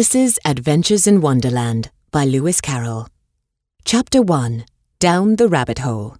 [0.00, 3.06] Alice's Adventures in Wonderland by Lewis Carroll.
[3.84, 4.64] Chapter 1
[4.98, 6.16] Down the Rabbit Hole.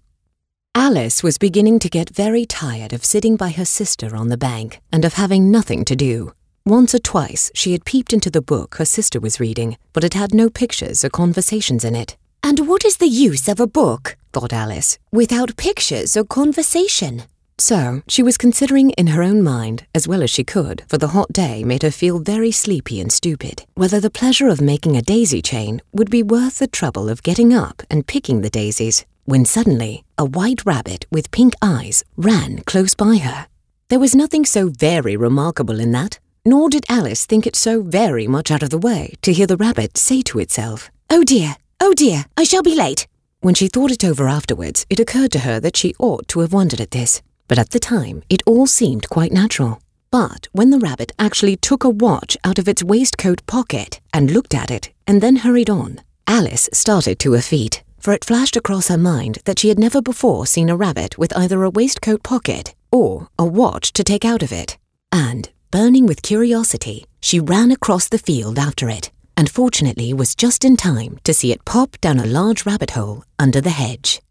[0.75, 4.79] Alice was beginning to get very tired of sitting by her sister on the bank
[4.91, 6.31] and of having nothing to do.
[6.63, 10.13] Once or twice she had peeped into the book her sister was reading, but it
[10.13, 12.15] had no pictures or conversations in it.
[12.43, 17.23] And what is the use of a book, thought Alice, without pictures or conversation?
[17.61, 21.09] So she was considering in her own mind, as well as she could, for the
[21.09, 25.03] hot day made her feel very sleepy and stupid, whether the pleasure of making a
[25.03, 29.45] daisy chain would be worth the trouble of getting up and picking the daisies, when
[29.45, 33.45] suddenly a white rabbit with pink eyes ran close by her.
[33.89, 38.25] There was nothing so very remarkable in that, nor did Alice think it so very
[38.25, 41.93] much out of the way to hear the rabbit say to itself, Oh dear, oh
[41.93, 43.05] dear, I shall be late.
[43.41, 46.53] When she thought it over afterwards, it occurred to her that she ought to have
[46.53, 49.81] wondered at this but at the time it all seemed quite natural.
[50.11, 54.53] But when the rabbit actually took a watch out of its waistcoat pocket and looked
[54.53, 58.89] at it and then hurried on, Alice started to her feet, for it flashed across
[58.89, 62.75] her mind that she had never before seen a rabbit with either a waistcoat pocket
[62.91, 64.77] or a watch to take out of it.
[65.11, 70.65] And, burning with curiosity, she ran across the field after it, and fortunately was just
[70.65, 74.21] in time to see it pop down a large rabbit hole under the hedge.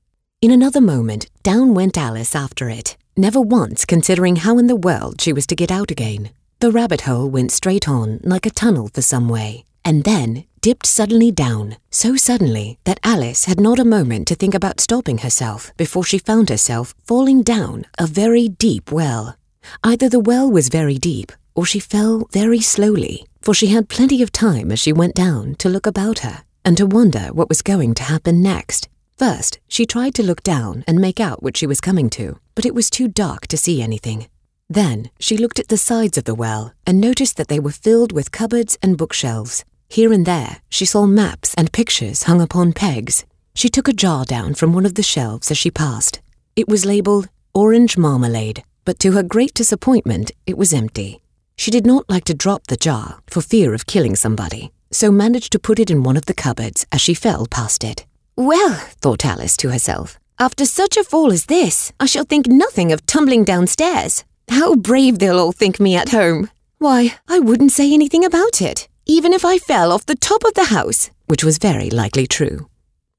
[0.43, 5.21] In another moment, down went Alice after it, never once considering how in the world
[5.21, 6.31] she was to get out again.
[6.61, 10.87] The rabbit hole went straight on, like a tunnel for some way, and then dipped
[10.87, 15.73] suddenly down, so suddenly that Alice had not a moment to think about stopping herself
[15.77, 19.37] before she found herself falling down a very deep well.
[19.85, 24.23] Either the well was very deep, or she fell very slowly, for she had plenty
[24.23, 27.63] of time as she went down to look about her and to wonder what was
[27.63, 28.89] going to happen next.
[29.21, 32.65] First, she tried to look down and make out what she was coming to, but
[32.65, 34.29] it was too dark to see anything.
[34.71, 38.13] Then she looked at the sides of the well and noticed that they were filled
[38.13, 39.63] with cupboards and bookshelves.
[39.91, 43.27] Here and there, she saw maps and pictures hung upon pegs.
[43.55, 46.23] She took a jar down from one of the shelves as she passed.
[46.57, 51.21] It was labeled Orange Marmalade, but to her great disappointment, it was empty.
[51.59, 55.53] She did not like to drop the jar for fear of killing somebody, so managed
[55.53, 58.07] to put it in one of the cupboards as she fell past it.
[58.41, 62.91] Well, thought Alice to herself, after such a fall as this, I shall think nothing
[62.91, 64.25] of tumbling downstairs.
[64.49, 66.49] How brave they'll all think me at home.
[66.79, 70.55] Why, I wouldn't say anything about it, even if I fell off the top of
[70.55, 72.67] the house, which was very likely true.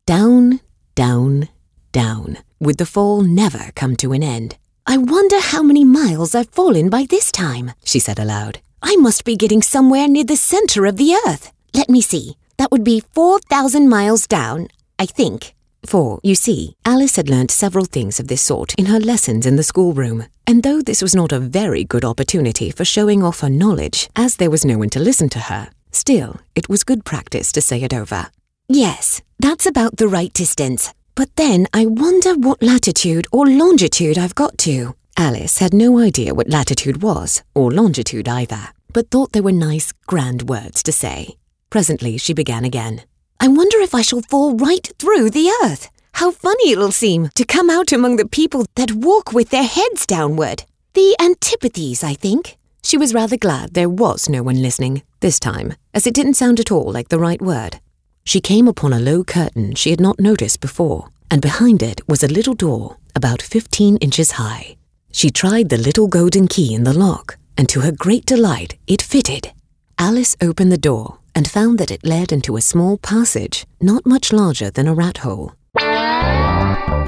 [0.07, 0.59] Down,
[0.95, 1.49] down,
[1.91, 4.57] down, would the fall never come to an end.
[4.87, 8.59] I wonder how many miles I've fallen by this time, she said aloud.
[8.81, 11.51] I must be getting somewhere near the center of the earth.
[11.75, 12.37] Let me see.
[12.57, 14.67] That would be 4,000 miles down
[15.01, 15.55] I think.
[15.83, 19.55] For, you see, Alice had learnt several things of this sort in her lessons in
[19.55, 23.49] the schoolroom, and though this was not a very good opportunity for showing off her
[23.49, 27.51] knowledge, as there was no one to listen to her, still, it was good practice
[27.53, 28.27] to say it over.
[28.69, 30.93] Yes, that's about the right distance.
[31.15, 34.93] But then I wonder what latitude or longitude I've got to.
[35.17, 39.93] Alice had no idea what latitude was, or longitude either, but thought they were nice,
[40.05, 41.37] grand words to say.
[41.71, 43.01] Presently she began again.
[43.43, 45.89] I wonder if I shall fall right through the earth.
[46.13, 50.05] How funny it'll seem to come out among the people that walk with their heads
[50.05, 50.65] downward.
[50.93, 52.59] The antipathies, I think.
[52.83, 56.59] She was rather glad there was no one listening, this time, as it didn't sound
[56.59, 57.79] at all like the right word.
[58.23, 62.21] She came upon a low curtain she had not noticed before, and behind it was
[62.21, 64.75] a little door about fifteen inches high.
[65.11, 69.01] She tried the little golden key in the lock, and to her great delight, it
[69.01, 69.51] fitted.
[69.97, 74.31] Alice opened the door and found that it led into a small passage not much
[74.31, 75.53] larger than a rat hole.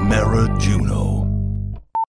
[0.10, 1.13] Mara Junot.